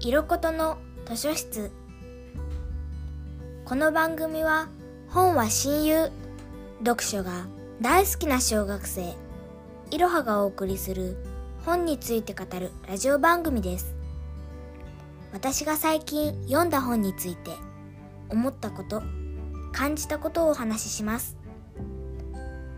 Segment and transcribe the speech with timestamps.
[0.00, 1.72] 色ことの図書室。
[3.64, 4.68] この番組は
[5.08, 6.12] 本は親友
[6.84, 7.46] 読書が
[7.80, 9.16] 大好きな小学生
[9.90, 11.16] いろはがお送りする
[11.66, 13.96] 本について語るラジオ番組です。
[15.32, 17.50] 私が最近読んだ本について
[18.28, 19.02] 思ったこと
[19.72, 21.36] 感じたことをお話しします。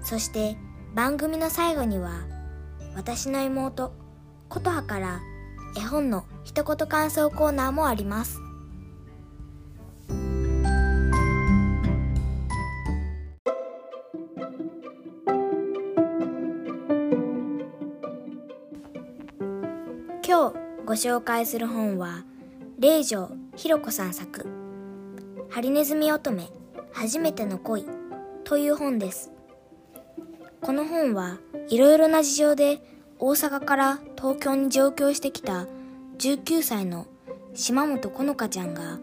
[0.03, 0.57] そして
[0.95, 2.23] 番組の最後には
[2.97, 3.93] 私の妹
[4.49, 5.21] 琴葉から
[5.77, 8.41] 絵本の一言感想コーナーもあります。
[20.27, 20.55] 今日
[20.87, 22.25] ご紹介する本は
[22.79, 24.47] 霊城ひろ子さん作。
[25.51, 26.49] ハリネズミ乙女
[26.93, 27.87] 初めての恋
[28.45, 29.33] という本です。
[30.61, 32.81] この本はいろいろな事情で
[33.23, 35.67] 大阪から東京に上京してきた
[36.19, 37.07] 19歳の
[37.53, 38.99] 島本好花ちゃんが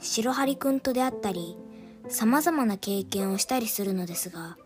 [0.00, 1.56] 白張くんと出会ったり
[2.08, 4.56] 様々な経験をしたりするのですが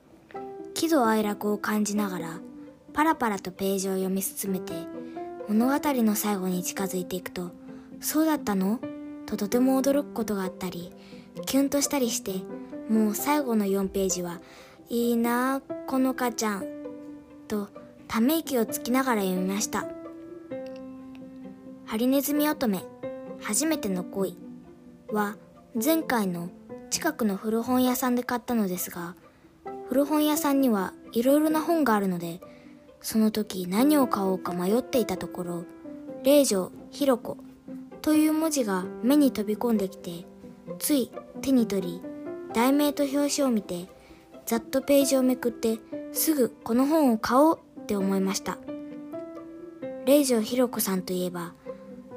[0.72, 2.40] 喜怒哀楽を感じながら
[2.94, 4.72] パラパラとページを読み進めて
[5.46, 7.50] 物語の最後に近づいていくと
[8.00, 8.80] そうだったの？
[9.26, 10.90] ととても驚くことがあったり
[11.44, 12.32] キュンとしたりして
[12.88, 14.40] もう最後の4ページは
[14.88, 16.64] いいなあこのかちゃん
[17.46, 17.68] と
[18.08, 19.86] ため息をつきながら読みました。
[21.86, 22.82] ハリネズミ乙女
[23.40, 24.36] 初めての恋
[25.12, 25.36] は
[25.82, 26.50] 前回の
[26.90, 29.14] 近くの古本屋さんで買ったのですが
[29.88, 32.40] 古本屋さんにはいろいろな本があるので
[33.00, 35.64] その時何を買おうか迷っていたところ
[36.24, 37.36] 「霊城ひろ子」
[38.02, 40.26] という文字が目に飛び込んできて
[40.80, 42.02] つい手に取り
[42.52, 43.88] 題名と表紙を見て
[44.44, 45.78] ざっとページをめくって
[46.12, 48.58] すぐこの本を買おうって思いました。
[50.06, 51.54] 霊城ひろ子さんといえば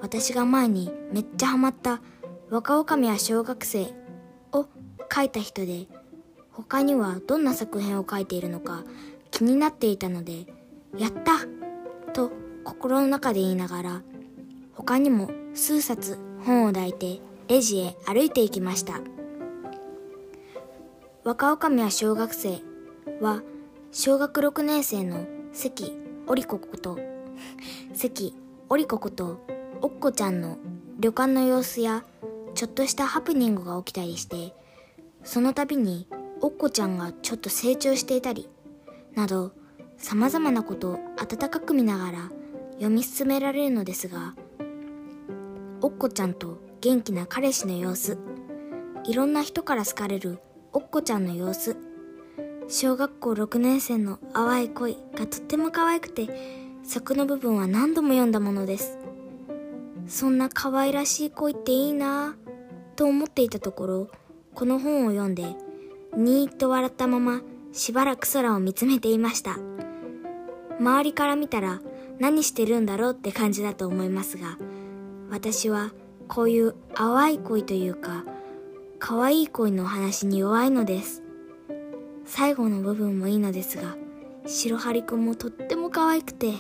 [0.01, 2.01] 私が前にめっちゃハマった
[2.49, 3.93] 若女将は小学生
[4.51, 4.65] を
[5.13, 5.87] 書いた人で
[6.51, 8.83] 他にはどんな作品を書いているのか
[9.31, 10.47] 気になっていたので
[10.97, 11.33] やった
[12.13, 12.31] と
[12.63, 14.01] 心の中で言いながら
[14.73, 19.01] 他にも数冊本を抱いてレジへ歩いていきました。
[21.23, 22.61] 若女将は小学生
[23.21, 23.43] は
[23.91, 25.91] 小学6年生の関
[26.25, 26.97] 織子こと
[27.93, 28.33] 関
[28.69, 29.45] 織子こと
[29.81, 30.57] おっこちゃんの
[31.01, 32.05] 旅館の様子や
[32.55, 34.53] ちょっとしたハプニングが起きたりして
[35.25, 36.07] その度に
[36.39, 38.47] おっこちゃんがちょっと成長していたり
[39.15, 39.51] など
[39.97, 42.31] 様々なことを温かく見ながら
[42.75, 44.35] 読み進められるのですが
[45.81, 48.17] おっこちゃんと元気な彼氏の様子
[49.03, 50.39] いろんな人から好かれる
[50.71, 51.88] おっこちゃんの様子
[52.71, 56.27] 小学校6年生の淡い恋がとっても可愛くて
[56.83, 58.99] 作の部分は何度も読んだものです。
[60.07, 64.07] そんな可愛らしい恋っていいなぁと思っていたところ
[64.53, 65.55] この本を読んで
[66.15, 67.41] にーっと笑ったまま
[67.73, 69.57] しばらく空を見つめていました。
[70.79, 71.81] 周りから見たら
[72.19, 74.57] 何してるんだろうって感じだと思いますが
[75.31, 75.91] 私は
[76.27, 78.25] こういう淡い恋というか
[78.99, 81.23] 可愛い恋のお話に弱いのです。
[82.31, 83.97] 最後の部分もいいのですが
[84.45, 86.53] 白張くんもとっても可愛くて。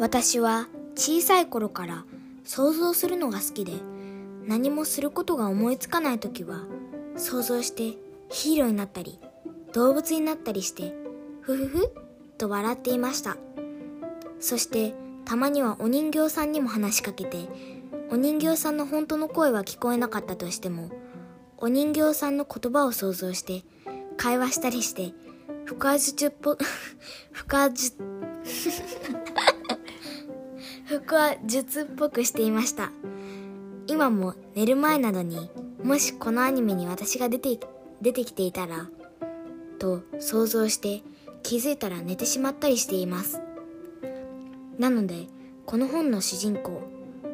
[0.00, 2.04] 私は小さい頃から
[2.44, 3.72] 想像するのが好きで
[4.46, 6.66] 何もすることが思いつかない時は
[7.16, 7.96] 想像して
[8.28, 9.18] ヒーローになったり
[9.74, 10.94] 動物になったりして
[11.40, 11.92] ふふふ
[12.38, 13.36] と笑っていました。
[14.38, 17.48] そしてたまにはお人形さんにも話しかけて
[18.08, 20.90] お人形さんの本当の声は聞こえなかったとしても
[21.58, 23.64] お人形さんの言葉を想像して
[24.16, 25.12] 会話したりして
[25.66, 26.56] 腹話術っぽ
[27.32, 27.96] 腹話術
[30.86, 32.92] 腹話術っぽくしていました。
[33.88, 35.50] 今も寝る前などに
[35.82, 37.58] もしこのアニメに私が出て
[38.00, 38.88] 出てきていたら
[39.84, 41.02] と想像して
[41.42, 43.42] 気づいたら寝てしまったりしています。
[44.78, 45.26] なので
[45.66, 46.82] この本の主人公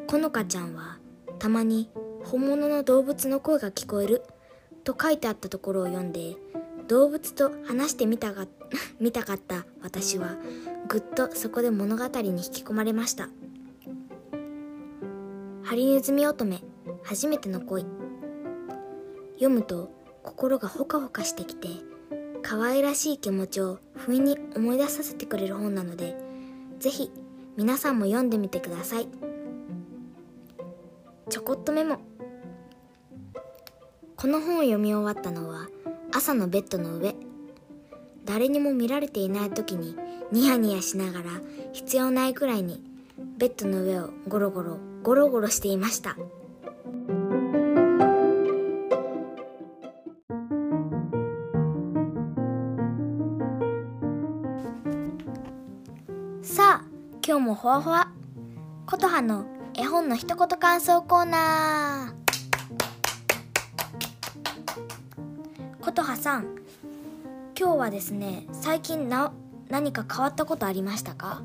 [0.05, 0.97] このかちゃんは
[1.39, 1.89] たまに
[2.25, 4.23] 本物の動物の声が聞こえる
[4.83, 6.35] と書いてあったところを読んで
[6.89, 8.45] 動物と話してみたが
[8.99, 10.35] 見たかった私は
[10.89, 13.29] ぐっとそこで物語に引き込まれました。
[15.63, 16.59] ハリネズミ乙女
[17.03, 17.85] 初めての恋。
[19.35, 19.89] 読むと
[20.21, 21.69] 心がほかほかしてきて
[22.41, 26.15] 可愛らしい気持ちを不意に思い出させてくれる本なので
[26.79, 27.11] ぜひ
[27.57, 29.07] 皆さんも読んでみてください。
[31.29, 31.99] ちょこっとメモ。
[34.15, 35.67] この本を読み終わったのは
[36.11, 37.15] 朝のベッドの上。
[38.25, 39.95] 誰にも見られていない時に
[40.31, 41.25] ニヤニヤしながら
[41.73, 42.83] 必要ないくらいに
[43.37, 46.15] ベッドの上をゴロゴロゴロゴロしていました。
[56.51, 56.85] さあ
[57.25, 58.09] 今日もほわほわ。
[58.85, 65.85] 琴葉の絵本の一言感想コーナー。
[65.85, 66.57] 琴葉さん
[67.57, 69.31] 今日はですね最近な
[69.69, 71.41] 何か変わったことありましたか？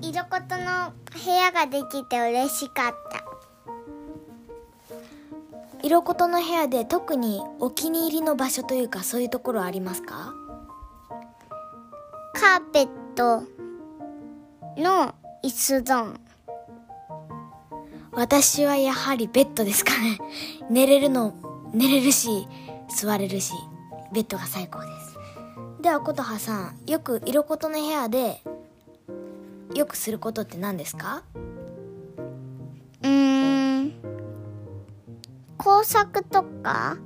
[0.00, 3.22] 色ことの部屋ができて嬉しかった。
[5.82, 10.32] 色ことの部屋で特にお気に入りの場所というかそういうところありますか？
[12.32, 13.42] カーペット
[14.76, 16.20] の椅子ゾーン
[18.12, 20.18] 私はやはりベッドですかね。
[20.70, 21.34] 寝れるの
[21.72, 22.46] 寝れるし
[22.88, 23.52] 座れるし
[24.12, 25.82] ベッドが最高です。
[25.82, 28.40] では琴葉さんよく色ことの部屋で
[29.74, 31.24] よくすることって何ですか？
[33.02, 33.92] うーん。
[35.58, 36.96] 工作とか？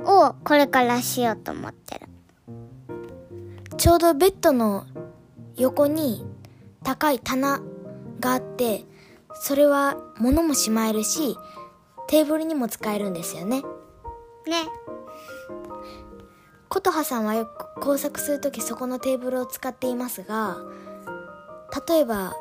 [0.00, 2.06] をこれからしようと思ってる。
[3.76, 4.86] ちょうどベッドの
[5.56, 6.24] 横に
[6.82, 7.60] 高い棚
[8.20, 8.84] があって
[9.34, 11.36] それは物もしまえるし
[12.08, 13.62] テーブルにも使えるんですよね。
[13.62, 13.66] ね。
[16.68, 20.58] 琴葉さんはよく工作するときそこのテーブルを使っていますが
[21.88, 22.34] 例えば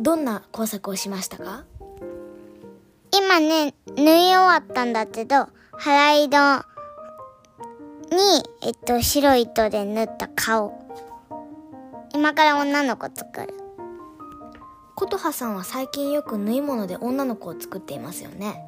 [0.00, 1.64] どんな工作をしましたか？
[3.12, 6.64] 今ね縫い終わったんだけど腹色
[8.10, 10.85] に、えっと、白い糸で縫った顔
[12.16, 13.52] 今から女の子作る。
[14.94, 18.64] 琴葉さんは最近よく縫い物で女の子を作っていますよね。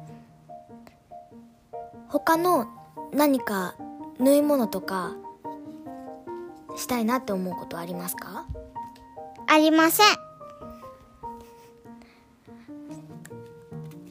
[2.09, 2.67] 他の
[3.11, 3.73] 何か
[4.19, 5.15] 縫い物とか
[6.77, 8.45] したいなって思うことありますか？
[9.47, 10.05] ありません。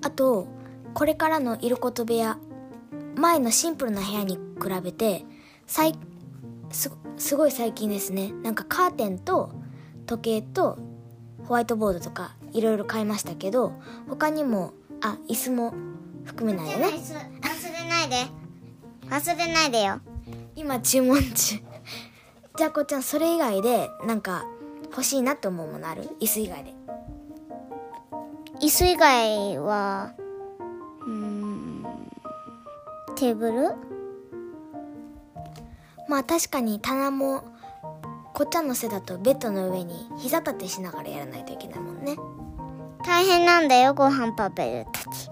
[0.02, 0.48] あと
[0.94, 2.38] これからのいること部屋
[3.14, 4.40] 前のシンプルな部屋に比
[4.82, 5.24] べて
[5.68, 5.94] 最
[6.72, 8.32] すすごい最近ですね。
[8.42, 9.50] なんかカーテンと
[10.06, 10.78] 時計と
[11.46, 13.72] ホワイトボードとかいろいろ買いましたけど
[14.08, 15.74] 他にもあ椅子も
[16.24, 16.86] 含めないよね。
[16.86, 18.16] 忘れないで。
[19.08, 20.00] 忘れないでよ。
[20.56, 21.58] 今注文中。
[22.56, 24.44] じゃあこっちゃんそれ以外でなんか
[24.90, 26.08] 欲しいなって思うものある？
[26.20, 26.74] 椅子以外で。
[28.60, 30.12] 椅子以外は
[31.00, 31.84] うーん
[33.14, 33.87] テーブル？
[36.08, 37.44] まあ確かに棚も
[38.34, 42.16] こっちゃんの背だとベッドの上に膝立てしながらやらないといけないもんね。
[43.04, 45.30] 大変なんだよご飯食べるとき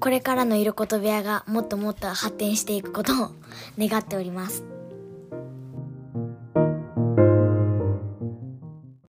[0.00, 3.30] これからのいること部屋がもっともっと発展していくことを
[3.78, 4.64] 願っております